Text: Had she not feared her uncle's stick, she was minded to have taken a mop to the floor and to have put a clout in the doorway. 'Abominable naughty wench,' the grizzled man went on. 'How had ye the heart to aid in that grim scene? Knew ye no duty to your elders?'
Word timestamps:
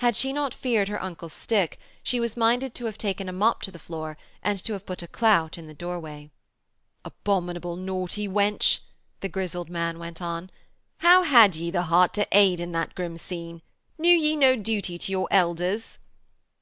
Had 0.00 0.14
she 0.16 0.34
not 0.34 0.52
feared 0.52 0.88
her 0.88 1.02
uncle's 1.02 1.32
stick, 1.32 1.78
she 2.02 2.20
was 2.20 2.36
minded 2.36 2.74
to 2.74 2.84
have 2.84 2.98
taken 2.98 3.26
a 3.26 3.32
mop 3.32 3.62
to 3.62 3.70
the 3.70 3.78
floor 3.78 4.18
and 4.42 4.62
to 4.64 4.74
have 4.74 4.84
put 4.84 5.02
a 5.02 5.08
clout 5.08 5.56
in 5.56 5.66
the 5.66 5.72
doorway. 5.72 6.30
'Abominable 7.06 7.76
naughty 7.76 8.28
wench,' 8.28 8.80
the 9.20 9.30
grizzled 9.30 9.70
man 9.70 9.98
went 9.98 10.20
on. 10.20 10.50
'How 10.98 11.22
had 11.22 11.56
ye 11.56 11.70
the 11.70 11.84
heart 11.84 12.12
to 12.12 12.28
aid 12.32 12.60
in 12.60 12.72
that 12.72 12.94
grim 12.94 13.16
scene? 13.16 13.62
Knew 13.96 14.14
ye 14.14 14.36
no 14.36 14.56
duty 14.56 14.98
to 14.98 15.10
your 15.10 15.26
elders?' 15.30 15.98